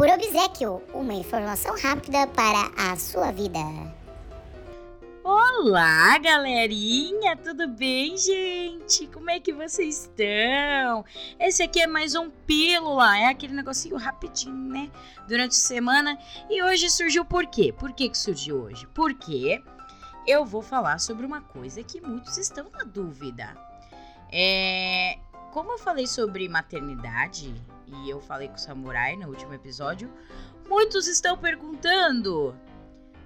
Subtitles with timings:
[0.00, 3.58] por obsequio, uma informação rápida para a sua vida.
[5.22, 7.36] Olá, galerinha!
[7.36, 9.06] Tudo bem, gente?
[9.08, 11.04] Como é que vocês estão?
[11.38, 14.90] Esse aqui é mais um Pílula, é aquele negocinho rapidinho, né?
[15.28, 16.18] Durante a semana.
[16.48, 17.70] E hoje surgiu por quê?
[17.70, 18.86] Por que, que surgiu hoje?
[18.94, 19.62] Porque
[20.26, 23.54] eu vou falar sobre uma coisa que muitos estão na dúvida.
[24.32, 25.18] É,
[25.52, 27.54] como eu falei sobre maternidade
[27.86, 30.10] e eu falei com o Samurai no último episódio,
[30.68, 32.54] muitos estão perguntando: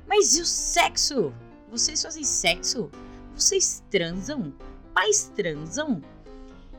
[0.06, 1.32] mas e o sexo?
[1.70, 2.90] Vocês fazem sexo?
[3.34, 4.52] Vocês transam?
[4.94, 6.00] Pais transam?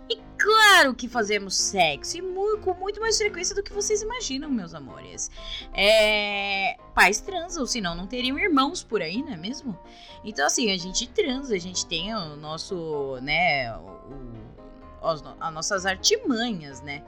[0.08, 4.50] E claro que fazemos sexo, e muito, com muito mais frequência do que vocês imaginam,
[4.50, 5.32] meus amores.
[5.74, 9.78] É, pais transam, senão não teriam irmãos por aí, não é mesmo?
[10.24, 14.45] Então, assim, a gente transa, a gente tem o nosso, né, o,
[15.08, 17.04] as, as nossas artimanhas, né?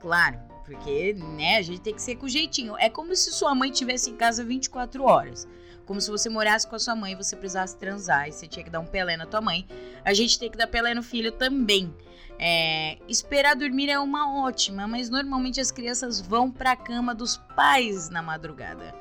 [0.00, 2.76] Claro, porque, né, a gente tem que ser com jeitinho.
[2.78, 5.46] É como se sua mãe estivesse em casa 24 horas.
[5.84, 8.64] Como se você morasse com a sua mãe e você precisasse transar e você tinha
[8.64, 9.66] que dar um pelé na tua mãe.
[10.04, 11.92] A gente tem que dar pelé no filho também.
[12.38, 17.36] É, esperar dormir é uma ótima, mas normalmente as crianças vão para a cama dos
[17.54, 18.94] pais na madrugada.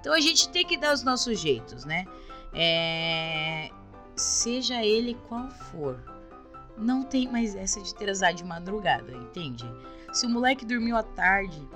[0.00, 2.06] Então a gente tem que dar os nossos jeitos, né?
[2.54, 3.70] É,
[4.14, 6.00] seja ele qual for,
[6.76, 9.64] não tem mais essa de transar de madrugada, entende?
[10.12, 11.66] Se o moleque dormiu à tarde,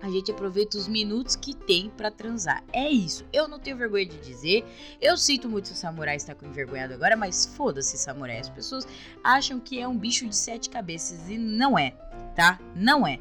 [0.00, 2.62] a gente aproveita os minutos que tem para transar.
[2.72, 3.24] É isso.
[3.32, 4.64] Eu não tenho vergonha de dizer.
[5.00, 8.38] Eu sinto muito se o samurai está com envergonhado agora, mas foda-se, samurai.
[8.38, 8.86] As pessoas
[9.22, 11.90] acham que é um bicho de sete cabeças e não é,
[12.34, 12.60] tá?
[12.76, 13.18] Não é.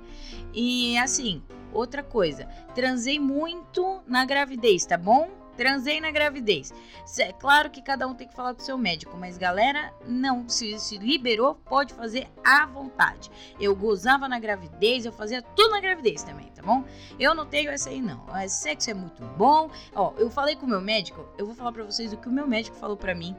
[0.54, 1.42] E assim,
[1.74, 5.30] outra coisa, transei muito na gravidez, tá bom?
[5.58, 6.72] Transei na gravidez.
[7.20, 10.48] É claro que cada um tem que falar com o seu médico, mas galera, não.
[10.48, 13.32] Se, se liberou, pode fazer à vontade.
[13.60, 16.84] Eu gozava na gravidez, eu fazia tudo na gravidez também, tá bom?
[17.20, 18.24] Eu não tenho essa aí, não.
[18.28, 19.70] Mas sexo é muito bom.
[19.96, 22.32] Ó, eu falei com o meu médico, eu vou falar para vocês o que o
[22.32, 23.36] meu médico falou para mim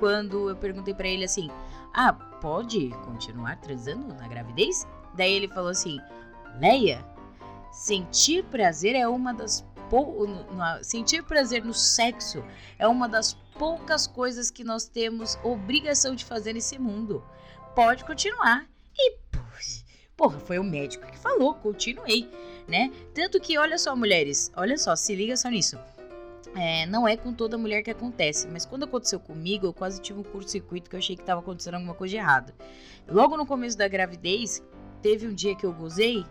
[0.00, 1.48] quando eu perguntei para ele assim:
[1.94, 4.88] Ah, pode continuar transando na gravidez?
[5.14, 6.00] Daí ele falou assim:
[6.58, 7.04] Leia,
[7.70, 9.60] sentir prazer é uma das
[10.82, 12.44] sentir prazer no sexo
[12.78, 17.22] é uma das poucas coisas que nós temos obrigação de fazer nesse mundo.
[17.74, 18.66] Pode continuar.
[18.96, 19.16] E,
[20.16, 22.30] porra, foi o médico que falou, continuei,
[22.68, 22.90] né?
[23.14, 25.78] Tanto que, olha só, mulheres, olha só, se liga só nisso.
[26.56, 30.18] É, não é com toda mulher que acontece, mas quando aconteceu comigo, eu quase tive
[30.18, 32.52] um curto-circuito que eu achei que estava acontecendo alguma coisa de errado.
[33.08, 34.62] Logo no começo da gravidez,
[35.00, 36.24] teve um dia que eu gozei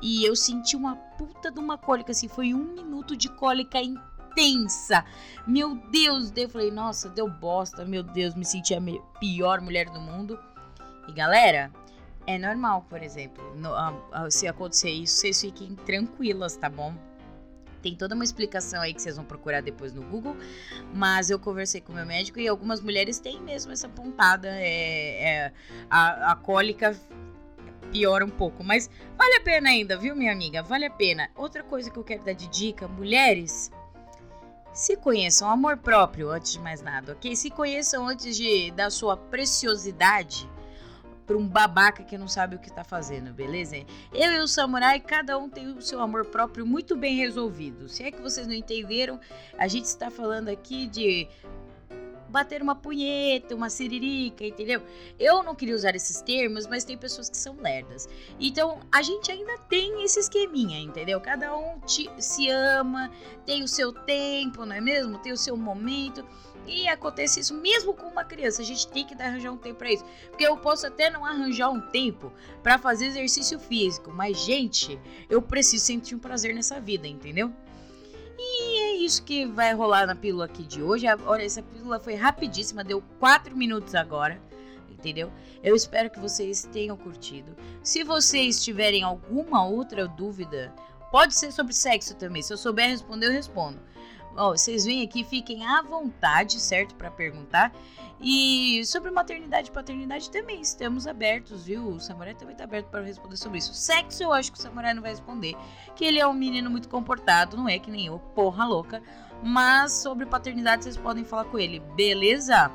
[0.00, 5.04] e eu senti uma puta de uma cólica, assim, foi um minuto de cólica intensa.
[5.46, 8.80] Meu Deus, eu falei, nossa, deu bosta, meu Deus, me senti a
[9.18, 10.38] pior mulher do mundo.
[11.08, 11.72] E galera,
[12.26, 13.70] é normal, por exemplo, no,
[14.30, 16.94] se acontecer isso, vocês fiquem tranquilas, tá bom?
[17.82, 20.36] Tem toda uma explicação aí que vocês vão procurar depois no Google,
[20.92, 25.52] mas eu conversei com meu médico e algumas mulheres têm mesmo essa pontada, é, é
[25.88, 26.94] a, a cólica
[27.90, 30.62] piora um pouco, mas vale a pena ainda, viu, minha amiga?
[30.62, 31.30] Vale a pena.
[31.34, 33.70] Outra coisa que eu quero dar de dica, mulheres,
[34.72, 37.34] se conheçam amor próprio antes de mais nada, ok?
[37.34, 40.48] Se conheçam antes de da sua preciosidade
[41.26, 43.76] para um babaca que não sabe o que tá fazendo, beleza?
[44.14, 47.86] Eu e o samurai, cada um tem o seu amor próprio muito bem resolvido.
[47.86, 49.20] Se é que vocês não entenderam,
[49.58, 51.28] a gente está falando aqui de
[52.28, 54.82] bater uma punheta, uma siririca, entendeu?
[55.18, 58.08] Eu não queria usar esses termos, mas tem pessoas que são lerdas.
[58.38, 61.20] Então, a gente ainda tem esse esqueminha, entendeu?
[61.20, 63.10] Cada um te, se ama,
[63.46, 65.18] tem o seu tempo, não é mesmo?
[65.18, 66.24] Tem o seu momento.
[66.66, 68.60] E acontece isso mesmo com uma criança.
[68.60, 70.04] A gente tem que arranjar um tempo para isso.
[70.28, 72.30] Porque eu posso até não arranjar um tempo
[72.62, 75.00] para fazer exercício físico, mas gente,
[75.30, 77.52] eu preciso sentir um prazer nessa vida, entendeu?
[78.98, 81.06] Isso que vai rolar na pílula aqui de hoje.
[81.24, 84.40] Olha, essa pílula foi rapidíssima, deu 4 minutos agora.
[84.90, 85.32] Entendeu?
[85.62, 87.56] Eu espero que vocês tenham curtido.
[87.82, 90.74] Se vocês tiverem alguma outra dúvida,
[91.12, 92.42] pode ser sobre sexo também.
[92.42, 93.78] Se eu souber responder, eu respondo.
[94.36, 96.94] Ó, vocês vêm aqui, fiquem à vontade, certo?
[96.94, 97.72] Para perguntar.
[98.20, 101.86] E sobre maternidade e paternidade também estamos abertos, viu?
[101.86, 103.72] O Samurai também está aberto para responder sobre isso.
[103.74, 105.54] Sexo eu acho que o Samurai não vai responder,
[105.94, 109.00] que ele é um menino muito comportado, não é que nem eu, porra louca.
[109.40, 112.72] Mas sobre paternidade vocês podem falar com ele, beleza?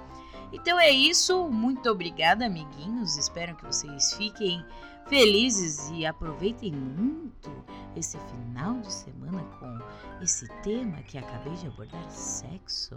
[0.53, 3.17] Então é isso, muito obrigada, amiguinhos.
[3.17, 4.63] Espero que vocês fiquem
[5.07, 7.51] felizes e aproveitem muito
[7.95, 9.79] esse final de semana com
[10.21, 12.95] esse tema que acabei de abordar, sexo.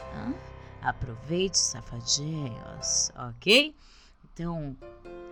[0.00, 0.32] Hã?
[0.82, 3.74] Aproveite, safadinhos, ok?
[4.32, 4.76] Então,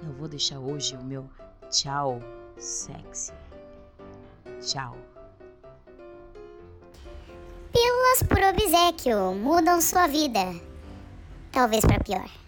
[0.02, 1.30] eu vou deixar hoje o meu
[1.70, 2.20] tchau
[2.56, 3.32] sexy.
[4.60, 4.96] Tchau.
[7.72, 10.71] Pílulas por obsequio mudam sua vida.
[11.52, 12.41] Talvez para pior.